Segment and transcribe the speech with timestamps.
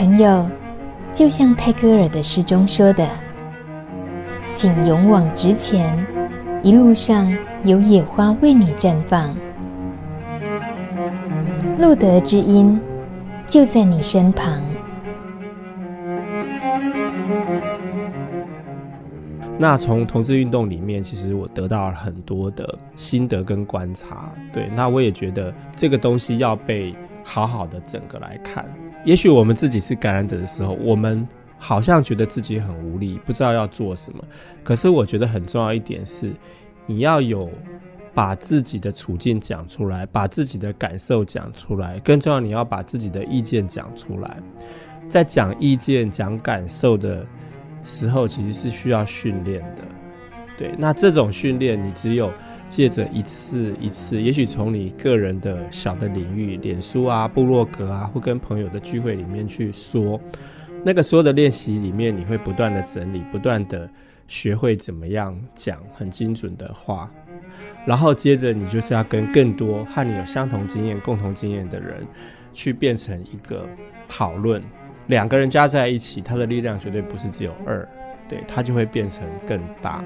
[0.00, 0.48] 朋友，
[1.12, 3.06] 就像泰戈尔的诗中说的
[4.54, 5.94] ：“请勇往直前，
[6.62, 7.30] 一路上
[7.64, 9.36] 有野花为你绽放，
[11.78, 12.80] 路德之音
[13.46, 14.62] 就在你身旁。”
[19.58, 24.32] 那从同志运动里面，其实我得到了很多的心得跟观察。
[24.50, 28.68] 对，那我也觉得这个东西要被好好的整个来看。
[29.04, 31.26] 也许我们自己是感染者的时候，我们
[31.58, 34.22] 好像觉得自己很无力，不知道要做什么。
[34.62, 36.32] 可是我觉得很重要一点是，
[36.86, 37.50] 你要有
[38.14, 41.98] 把自己的处境讲出来，把自己的感受讲出来。
[42.00, 44.36] 更重要，你要把自己的意见讲出来。
[45.08, 47.26] 在讲意见、讲感受的。
[47.82, 49.82] 时候其实是需要训练的，
[50.58, 50.74] 对。
[50.76, 52.30] 那这种训练，你只有
[52.70, 60.18] 借着一次一次，也许从你个人的小的领域，脸书啊、部落格啊，或跟朋友的聚会里面去说，
[60.84, 63.90] 那个所有的练习里面，你会不断的整理，不断的
[64.28, 67.10] 学会怎么样讲很精准的话，
[67.84, 72.06] 然后接着你就是要跟更多和你有相同经验、共同经验的人，
[72.54, 73.68] 去变成一个
[74.08, 74.62] 讨论。
[75.08, 77.86] 两个人加在一起，他的力量绝对不是只有二，
[78.28, 80.04] 对，它就会变成更大。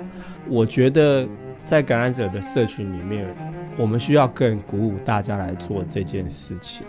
[0.48, 1.28] 我觉得
[1.64, 3.26] 在感染者的社群里面，
[3.76, 6.86] 我们需要更鼓舞大家来做这件事情，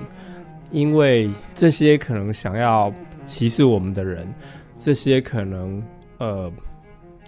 [0.72, 2.94] 因为这些可能想要
[3.26, 4.28] 歧视我们的人，
[4.78, 5.82] 这些可能
[6.18, 6.52] 呃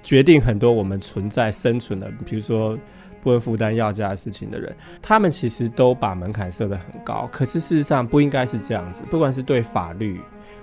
[0.04, 2.78] 决定很多我们存在生存的，比如说
[3.22, 10.20] 不会负担药价的事情的人，他们其实都把门槛设得很高，可是事实上不应该是这样子，不管是对法律。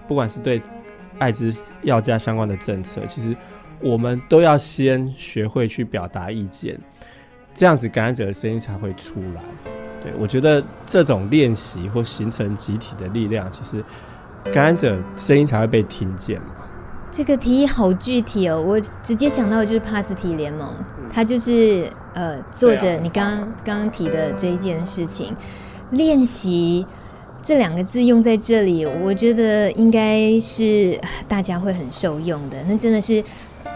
[0.07, 0.61] 不管是对
[1.19, 1.51] 艾滋
[1.83, 3.35] 药价相关的政策，其实
[3.85, 6.77] 我们都要先学会去表达意见，
[7.55, 9.43] 这样子感染者的声音才会出来。
[10.03, 13.85] 对，我觉得这种练习或形成集体的力量，其实
[14.51, 16.47] 感染者声音才会被听见嘛。
[17.11, 20.75] 这个提议好具体哦，我直接想到的就是帕斯提联盟，
[21.13, 25.37] 他就是呃做着你刚刚刚刚提的这一件事情，
[25.91, 26.87] 练习。
[27.47, 30.99] 这两个字用在这里，我觉得应该是
[31.29, 32.57] 大家会很受用的。
[32.67, 33.23] 那真的是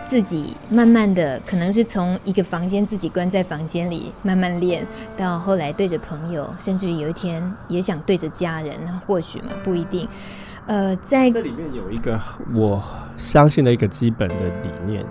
[0.08, 4.86] 自己慢慢的，可能是从一个房间自己关在房间里慢慢练，
[5.18, 10.08] 到后来对着朋友，甚至于有一天也想对着家人，那或许嘛，不一定。
[10.66, 12.18] 呃，在这里面有一个
[12.54, 12.82] 我
[13.18, 15.04] 相信的一个基本的理念，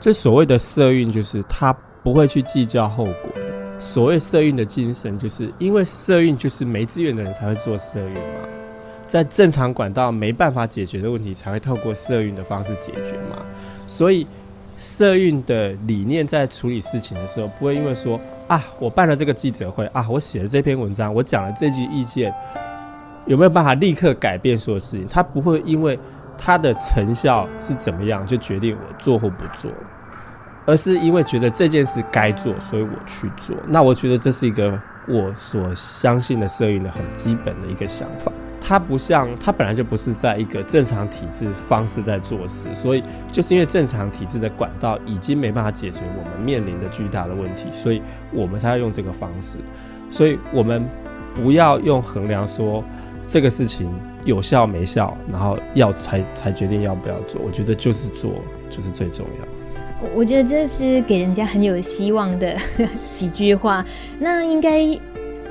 [0.00, 1.72] 就所谓的色运，就是他
[2.02, 3.80] 不会去计较后果的。
[3.80, 8.48] 所谓色运的精神，就是因为色运就是没资源的人才会做色运嘛，
[9.06, 13.44] 在正常管道没办法解决的问题，才会透过色运的方式解决嘛。
[13.86, 14.26] 所以
[14.76, 22.34] 社运的理念在处理事情的时候，不会因为说啊，我办了这个记者会啊，我写了这篇文章，我讲了这句意见，
[23.26, 25.06] 有没有办法立刻改变所有事情？
[25.08, 25.98] 他不会因为
[26.36, 29.70] 他的成效是怎么样，就决定我做或不做。
[30.66, 33.54] 而是因为觉得这件事该做，所以我去做。
[33.68, 38.32] 那我觉得这是一个我所相信的社运的很基本的一个想法。
[38.66, 48.00] 它不像，它本来就不是在一个正常体制方式在做事，所以就是因为正常体制的管道已经没办法解决我们面临的巨大的问题，所以
[48.32, 49.58] 我们才要用这个方式。
[50.10, 50.88] 所以我们
[51.34, 52.82] 不要用衡量说
[53.26, 53.92] 这个事情
[54.24, 57.38] 有效没效，然后要才才决定要不要做。
[57.44, 58.32] 我觉得就是做
[58.70, 60.08] 就是最重要。
[60.14, 62.56] 我觉得这是给人家很有希望的
[63.12, 63.84] 几句话。
[64.18, 64.80] 那应该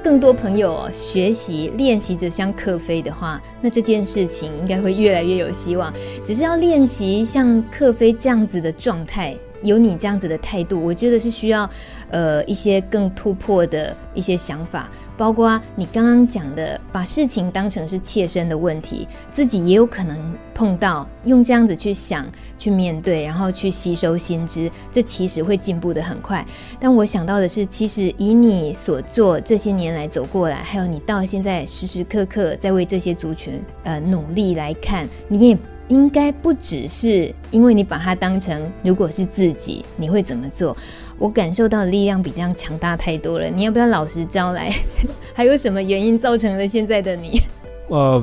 [0.04, 5.94] 更多朋友学习练习着像克菲的话，那这件事情应该会越来越有希望。
[6.26, 9.34] 只是要练习像克菲这样子的状态。
[9.64, 11.68] 有你这样子的态度，我觉得是需要，
[12.12, 26.46] 呃，一些更突破的一些想法，包括你刚刚讲的，把事情当成是切身的问题，自己也有可能碰到，用这样子去想、去面对，然后去吸收新知，这其实会进步得很快。
[26.80, 35.58] 但我想到的是，其实以你所做这些年来走过来，还有你到现在时时刻刻在为这些族群呃努力来看，你也。
[35.90, 40.76] 应该不只是因为你把它当成，如果是自己，你会怎么做？
[41.20, 43.48] 我感受到的力量比这样强大太多了。
[43.48, 44.74] 你要不要老实招来？
[45.34, 47.42] 还有什么原因造成了现在的你？
[47.90, 48.22] 呃，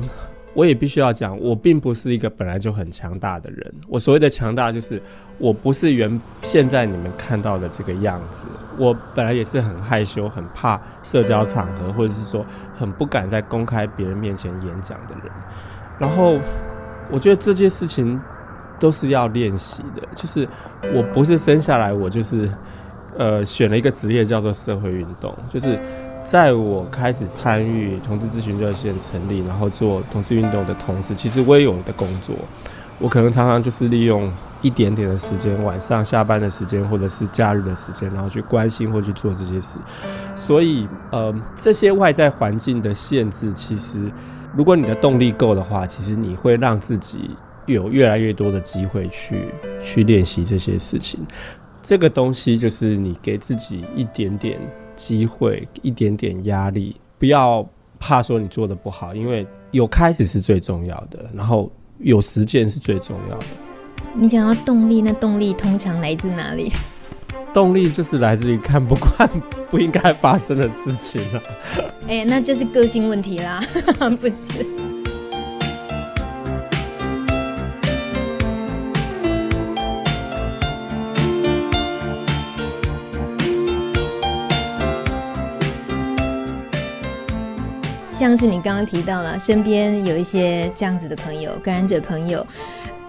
[0.53, 3.73] 我也必须要讲，我并不是一个本来就很强大的人。
[3.87, 5.01] 我所谓的强大，就是
[5.37, 8.45] 我不是原现在你们看到的这个样子。
[8.77, 12.45] 我本来也是很害羞、很怕社交场合，或者是说
[12.77, 15.31] 很不敢在公开别人面前演讲的人。
[15.97, 16.39] 然后。
[17.11, 18.19] 我觉得这件事情
[18.79, 20.47] 都是要练习的，就是
[20.93, 22.49] 我不是生下来我就是，
[23.17, 25.77] 呃，选了一个职业叫做社会运动，就是
[26.23, 32.35] 在我开始参与同志咨询热线成立，然后做同志运动的同时，其实我也有的工作。
[32.99, 34.31] 我可能常常就是利用
[34.61, 39.79] 一点点的时间，晚上下班的时间，或者是假日的时间，然后去关心或去做这些事。
[40.35, 43.99] 所以，呃，这些外在环境的限制，其实
[44.55, 47.31] 如果你的动力够的话，其实你会让自己
[47.65, 49.45] 有越来越多的机会去
[49.83, 51.19] 去练习这些事情。
[51.81, 54.59] 这个东西就是你给自己一点点
[54.95, 57.67] 机会，一点点压力，不要
[57.99, 61.29] 怕说你做得不好，因为有开始是最重要的。
[61.33, 61.71] 然后。
[62.03, 63.45] 有实践是最重要的。
[64.15, 66.71] 你讲到动力，那动力通常来自哪里？
[67.53, 69.29] 动力就是来自于看不惯
[69.69, 71.41] 不应该发生的事情了。
[72.07, 73.61] 哎、那就是个性问题啦，
[74.19, 74.65] 不是？
[88.09, 92.45] 像是你刚刚提到了，身边有一些这样子的朋友，感染者朋友，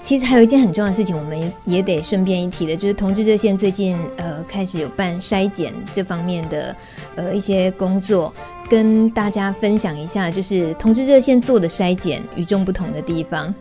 [0.03, 6.77] 其实还有一件很重要的事情，我们也得顺便一提的，就是同志热线最近呃开始有办筛检这方面的
[7.15, 8.35] 呃一些工作，
[8.69, 13.55] 跟大家分享一下，就是同志热线做的筛检与众不同的地方。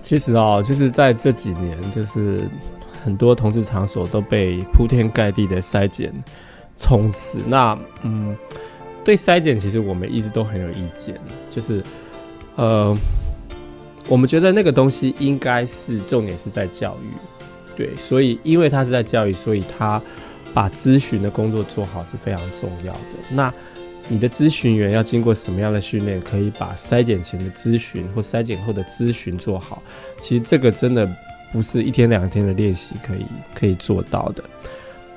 [0.00, 2.42] 其实哦，就是在这几年，就是
[3.04, 6.14] 很多同志场所都被铺天盖地的筛检
[6.76, 8.36] 充斥，那嗯。
[9.04, 11.14] 对筛检，其实我们一直都很有意见，
[11.50, 11.82] 就是，
[12.56, 12.94] 呃，
[14.08, 17.14] 我们觉得那个东西应该是重点是在教育，
[17.76, 20.00] 对，所以因为他是在教育，所以他
[20.54, 23.00] 把咨询的工作做好是非常重要的。
[23.30, 23.52] 那
[24.08, 29.82] 你的咨询员要经过什么样的训练，可以把筛检前的咨询或筛检后的咨询做好？
[30.22, 31.06] 其实这个真的
[31.52, 34.42] 不是一天两天的练习可以可以做到的。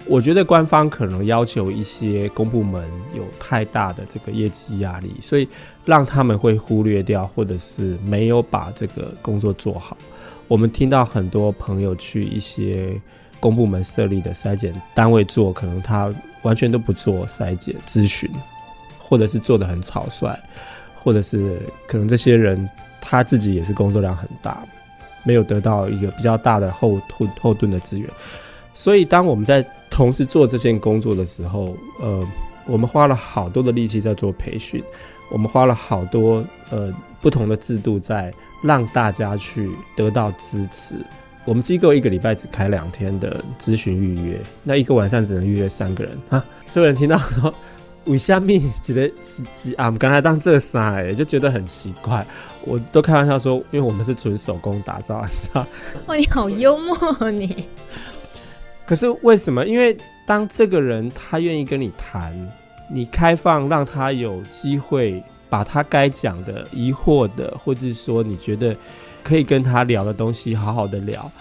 [0.07, 2.83] 我觉得官方可能要求一些公部门
[3.13, 5.47] 有太大的这个业绩压力，所以
[5.85, 9.95] 让他们会忽略掉，或者是没有把这个工作做好。
[10.47, 12.99] 我们听到很多朋友去一些
[13.39, 18.29] 公部门设立的筛检单位做，可能他完全都不做筛检咨询，
[18.99, 20.37] 或者是做得很草率，
[20.95, 22.69] 或者是可能这些人
[22.99, 24.61] 他自己也是工作量很大，
[25.23, 28.09] 没有得到一个比较大的后后后盾的资源。
[28.73, 32.27] 所以，当我们在同时做这件工作的时候，呃，
[32.65, 34.81] 我们花了好多的力气在做培训，
[35.29, 36.91] 我们花了好多呃
[37.21, 38.33] 不同的制度在
[38.63, 40.95] 让大家去得到支持。
[41.43, 46.43] 我们机构一个礼拜只开两天的咨询预约，那一个晚上只能预约三个人啊。
[46.65, 47.53] 所有人听到说
[48.05, 48.47] 为什么
[48.79, 52.25] 几个几几啊，我们刚才当这三哎，就觉得很奇怪。
[52.63, 55.67] 我都开玩笑说，因为我们是纯手工打造的，是吧？
[56.05, 56.95] 哇，你好幽默
[57.31, 57.67] 你。
[58.91, 59.65] 可是为什么？
[59.65, 59.95] 因为
[60.25, 62.37] 当这个人他愿意跟你谈，
[62.89, 68.75] 你开放让他有机会把他该讲的、疑惑的，或者是说你觉得
[69.23, 71.31] 可以跟他聊的东西，好好的聊，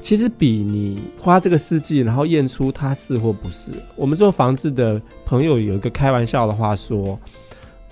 [0.00, 3.72] 其实比你花这个世纪然后验出他是或不是。
[3.96, 7.18] 我们做防治的朋友有一个开玩笑的话说，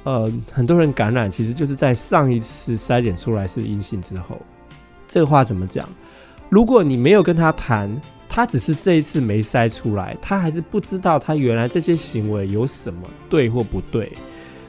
[0.04, 4.40] 呃，很多人感染其实就是在上一次筛检出来是阴性之后。
[5.08, 5.88] 这个话怎么讲？
[6.48, 7.90] 如果你没有跟他谈，
[8.28, 14.12] 他只是这一次没筛出来，他还是不知道他原来这些行为有什么对或不对。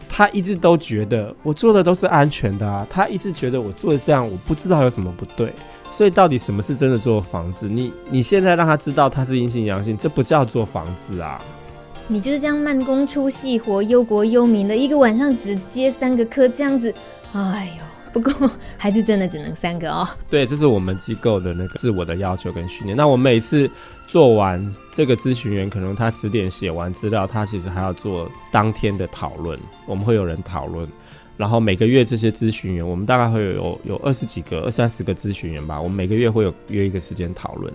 [0.07, 5.53] 他一直都觉得我做的都是安全的啊，他一直觉得我做的这样，我不知道有什么不对。
[5.91, 7.67] 所以到底什么是真的做房子？
[7.67, 11.39] 你你现在让他知道他是阴性阳性，这不叫做房子啊！
[12.07, 16.93] 你就是这样慢工出细活、忧国忧民的，一个晚上只接三个科这样子，
[17.33, 17.88] 哎呦。
[18.13, 20.07] 不过还是真的只能三个哦。
[20.29, 22.97] 对，这是我们机构的那个自我的要求跟训练。
[22.97, 23.69] 那我每次
[24.07, 29.59] 做完这个咨询员，可能他十点写完资料，他其实还要做当天的讨论。
[29.85, 30.87] 我们会有人讨论，
[31.37, 35.79] 然后每个月这些咨询员，我们大概会有有二十几个、二三十个咨询员吧。
[35.79, 37.73] 我们每个月会有约一个时间讨论。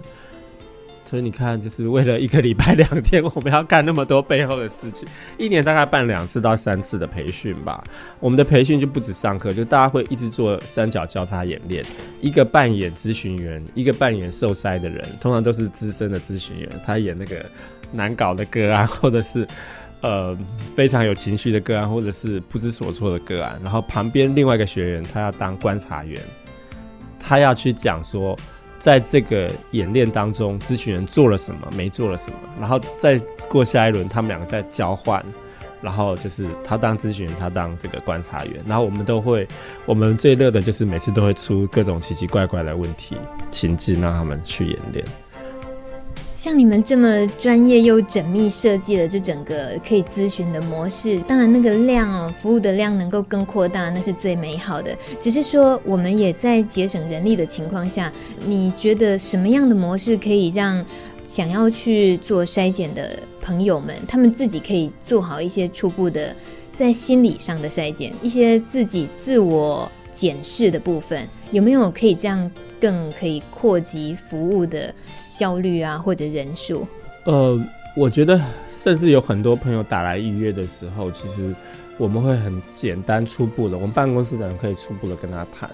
[1.06, 5.06] 所以你看，就是为了一个礼拜两天，我们要干那么多背后的事情。
[5.37, 7.84] 一年大概办两次到三次的培训吧。
[8.18, 11.84] 我们的培训就不止上课，就大家会一直做三角交叉演练。
[12.20, 17.44] 一个扮演咨询员，一个扮演受塞的人，通常都是资深的咨询员，他演那个
[17.92, 19.46] 难搞的个案，或者是
[20.00, 20.37] 呃
[20.75, 23.61] 非常有情绪的个案，或者是不知所措的个案。
[23.62, 26.20] 然后旁边另外一个学员，他要当观察员，
[27.20, 28.37] 他要去讲说。
[28.84, 35.24] 在这个演练当中，咨询人做了什么，没做了什么，然后再过下一轮，他们两个再交换，
[35.80, 39.48] 然后就是他当咨询，他当这个观察员，然后我们都会，
[39.86, 43.16] 我们最乐的就是每次都会出各种奇奇怪怪的问题
[43.50, 45.02] 情境，让他们去演练。
[46.44, 54.94] 像你们这么专业又缜密设计了这整个可以咨询的模式，当然那个量哦，服务的量能够更扩大，那是最美好的。
[55.18, 58.12] 只是说，我们也在节省人力的情况下，
[58.46, 60.84] 你觉得什么样的模式可以让
[61.26, 66.36] 想要去做筛检的朋友们，他们自己可以做好一些初步的
[66.76, 76.87] 在心理上的筛检，一些自己自我检视的部分，有没有可以这样更可以扩及服务的效率啊，或者人数？
[77.25, 77.61] 呃，
[77.97, 78.40] 我觉得
[78.71, 81.54] 甚至有很多朋友打来预约的时候，其实
[81.99, 85.68] 我们会很简单初步的，我们办公室的人可以初步的跟他谈。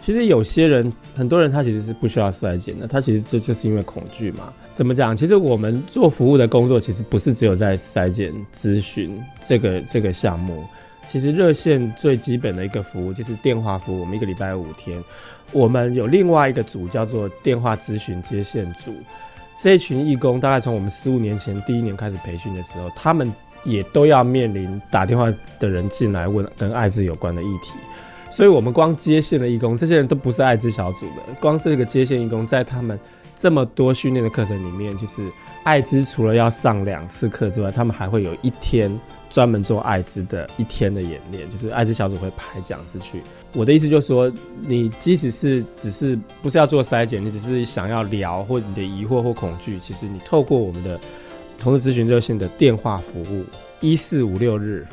[0.00, 4.52] 其实有些人，很多人他其实是不需要筛检的，他其实这就是因为恐惧嘛。
[4.72, 5.14] 怎么讲？
[5.14, 10.64] 其实我们做服务的工作，其实不是只有在筛检咨询这个这个项目。
[11.10, 15.02] 其实热线最基本的一个服务就是电话服务，我们一个礼拜五天，
[15.52, 18.94] 我们有另外一个组叫做电话咨询接线组。
[19.60, 23.32] 这群义工大概从我们十五年前第一年开始培训的时候，他们
[23.64, 27.72] 也都要面临打电话的人进来问跟艾滋有关的议题。
[28.30, 31.34] 所以，我们光接线的义工，这些人都不是艾滋小组的。
[31.40, 32.98] 光这个接线义工，在他们
[33.36, 35.22] 这么多训练的课程里面，就是
[35.64, 38.96] 艾滋除了要上两次课之外，他们还会有一天
[39.30, 43.22] 专门做艾滋的一天的演练，就是艾滋小组会派讲师去。
[43.54, 44.30] 我的意思就是说，
[44.60, 51.00] 你即使是只是不是要做筛检，你只是想要聊或你的疑惑或恐惧，其实你透过我们的
[51.58, 53.44] 同事咨询热线的电话服务，
[53.80, 54.86] 一四五六日。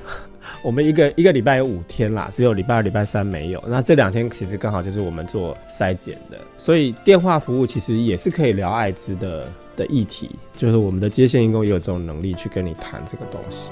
[0.62, 3.64] 我们一个一个礼拜有五天啦，只有礼拜二、礼拜三没有。
[3.68, 13.70] 那这两天其实刚好就是我们做筛检的，所以电话服务其实也是可以聊艾滋的的议题，就是我们的接线员工也有这种能力去跟你谈这个东西。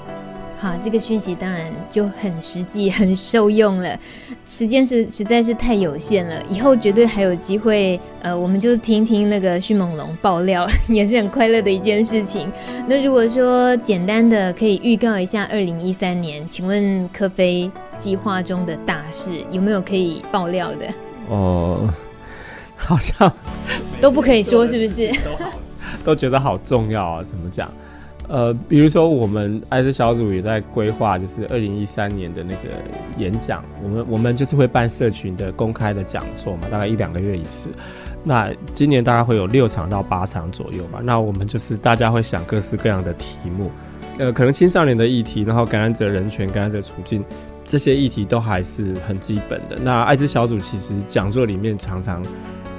[0.64, 4.00] 好，这个讯息当然就很实际、 很受用了。
[4.48, 8.00] 时间是实在是太有限了，以后绝对还有机会。
[8.22, 12.50] 呃，我们就听听那个迅猛龙爆料， 也是很快乐的一件事情。
[12.88, 20.86] 那如果说简单的可以预告一下二零一三年，请问科菲计划中的大事有没有可以爆料的？
[21.28, 21.92] 哦，
[22.74, 23.30] 好像
[24.00, 25.08] 都不可以说，是不是？
[25.08, 25.44] 都，
[26.06, 27.70] 都觉得好重要啊，怎么讲？
[28.26, 32.70] 呃，比如说我们艾滋小组也在规划，就是二零一三年的那个
[33.18, 37.68] 演讲，我们我们就是会办社群的公开的讲座嘛，大概一两个月一次。
[38.22, 41.00] 那今年大概会有六场到八场左右吧。
[41.02, 43.70] 那我们就是大家会想各式各样的题目，
[44.18, 47.22] 呃，可能青少年的议题，然后感染者人权、感染者处境
[47.66, 49.76] 这些议题都还是很基本的。
[49.82, 52.22] 那艾滋小组其实讲座里面常常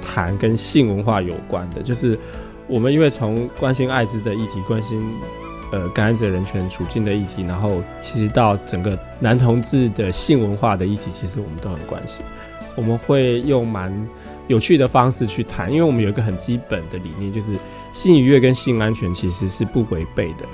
[0.02, 2.18] 谈跟性文化有关的，就是。
[2.68, 5.00] 我们因为从关心艾滋的议题，关心
[5.72, 12.24] 呃感染者人权处境的议题，然后其实到整个男同志的性文化的议题，其实我们都很关心。
[12.74, 13.92] 我们会用蛮
[14.48, 17.56] 有趣的方式去谈，因为我们有一个很基本的理念，就是
[17.92, 20.44] 性愉悦跟性安全其实是不违背的。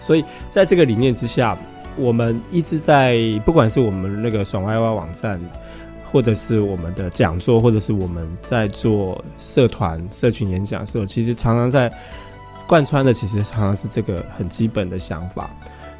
[0.00, 1.56] 所以在这个理念之下，
[1.96, 5.40] 我们一直在不管是我们那个爽歪歪网站。
[6.12, 11.90] 或者是我们的讲座，或者是我们在做社团、社群演讲的时候，其实常常在
[12.66, 15.48] 贯穿的，其实常常是这个很基本的想法，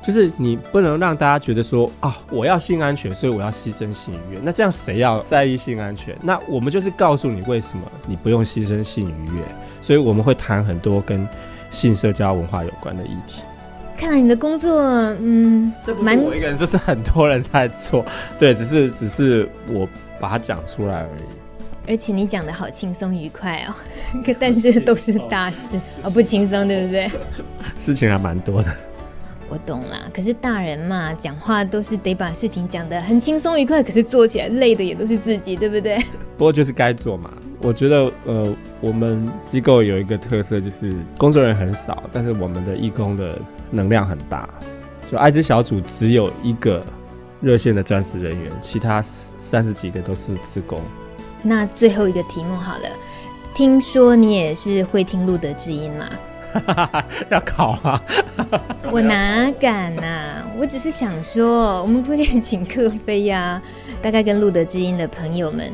[0.03, 4.41] 就是你不能让大家觉得说啊，我要性安全，所以我要牺牲性愉悦。
[4.43, 6.15] 那这样谁要在意性安全？
[6.23, 9.43] 那我们就是告诉你为什么你不用牺牲性愉悦。
[9.81, 11.27] 所以我们会谈很多跟
[11.71, 13.43] 性社交文化有关的议题。
[14.03, 14.81] 看来你的工作，
[15.21, 18.05] 嗯，这不是我一个人，这是很多人在做，
[18.37, 21.23] 对，只是只是我把它讲出来而已。
[21.87, 23.75] 而且你讲的好轻松愉快哦，
[24.41, 27.09] 但是都是大事哦，不轻松，对不对？
[27.79, 28.75] 事情还蛮多的。
[29.49, 35.97] 我懂啦，可是大人嘛，讲话都是得把事情讲得很轻松愉快，可是做起来累的也都是自己，对不对？
[36.37, 37.31] 不过就是该做嘛。
[37.63, 43.39] 我觉得，呃，我们机构有一个特色，就是工作人员很少，但是我们的义工的
[43.71, 44.49] 能量很大。
[45.11, 46.85] 就艾滋小组只有一个
[47.41, 50.81] 热线的专职人员，其他三十几个都是职工。
[51.41, 52.89] 那最后一个题目好了，
[53.55, 56.09] 听说你也是会听路德之音吗？
[57.31, 58.01] 要考吗！
[58.93, 60.45] 我哪敢啊！
[60.59, 63.61] 我只是想说，我们不可以请克菲呀，
[64.03, 65.73] 大概跟路德之音的朋友们。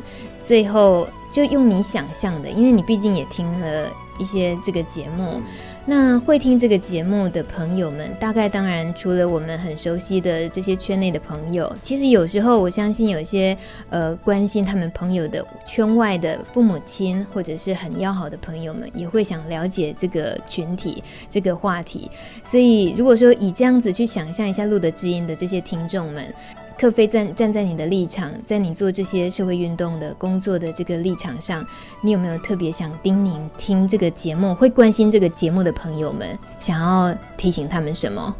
[0.49, 3.87] 最后就用你想象的，因为你毕竟也听了
[4.17, 5.39] 一些这个节目，
[5.85, 13.55] 那会听这个节目的朋友们，大概当然除了我们很熟悉的这些圈内的朋友，其实有时候我相信有些
[13.91, 22.09] 呃关心他们朋友的圈外的父母亲或者是很要好的朋友们，也会想了解这个群体这个话题。
[22.43, 26.33] 所以如果说以这样子去想象一下露德知音的这些听众们。
[26.79, 31.65] 特飞站站在你的立场，在你做这些社会运动的工作的这个立场上，
[31.99, 38.33] 你有没有特别想叮咛听这个节目、会关心这个节目的朋友们，想要提醒他们什么？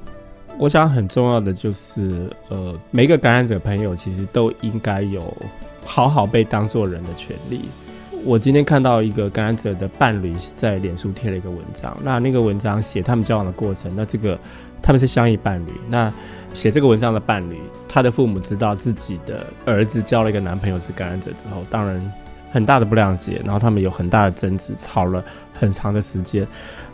[0.58, 5.36] 我想很重要的就是，呃，每个感染者朋友其实都应该有
[5.84, 7.65] 好好被当作人的权利。
[8.24, 14.39] 我今天看到一个感染者的伴侣在脸书贴了一个文章，那那个文章写他们交往的过程，那这个
[14.81, 15.72] 他们是相依伴侣。
[15.89, 16.13] 那
[16.53, 22.13] 写这个文章的伴侣，他的父母知道自己的儿子交了一个男朋友是感染者之后，当然
[22.51, 26.48] 很大的不谅解，然后他们有很大的争执，吵了很长的时间。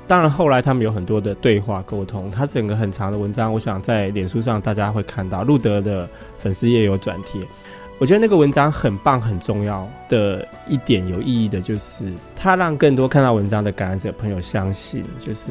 [0.08, 2.30] 当然后来他们有很多的对话沟通。
[2.30, 6.08] 他整个很长的文章，我想在脸书上大家会看到，路德的
[6.38, 7.42] 粉丝也有转贴。
[7.98, 12.04] 我觉得那个文章很棒，很重要的一点有意义的就是，
[12.36, 15.46] 他让更多看到文章的感染者朋友相信，就是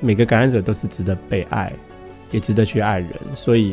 [0.00, 1.72] 每个感染者都是值得被爱，
[2.32, 3.10] 也值得去爱人。
[3.36, 3.72] 所以，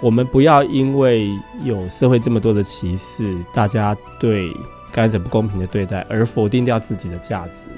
[0.00, 1.28] 我们不要因为
[1.62, 4.50] 有社会这么多的歧视，大家对
[4.90, 7.68] 感染者不公平的对待，而否定掉自己的价值。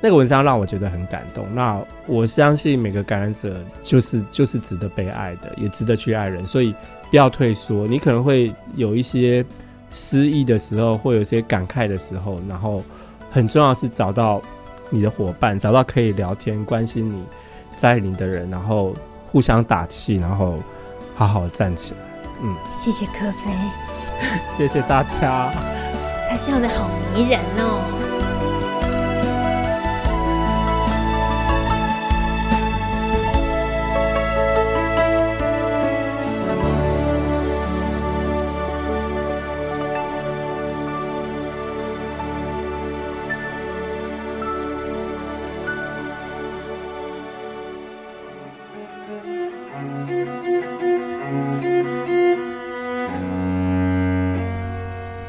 [0.00, 1.46] 那个文章让我觉得很感动。
[1.54, 6.46] 那我相信每个感染者就是就是值得被爱的，也值得去爱人。
[6.46, 6.74] 所以。
[7.10, 9.42] 不要退缩，你可能会有一些
[9.90, 12.82] 失意的时候，会有一些感慨的时候，然后
[13.30, 14.42] 很重要是找到
[14.90, 17.24] 你的伙伴，找到可以聊天、关心你、
[17.74, 18.94] 在意你的人，然后
[19.30, 20.58] 互相打气，然后
[21.14, 21.98] 好好的站起来。
[22.42, 23.50] 嗯，谢谢柯菲，
[24.56, 25.52] 谢谢大家。
[26.30, 27.77] 他笑得好迷人哦。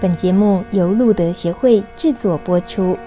[0.02, 2.98] 本节目由路德协会制作播出。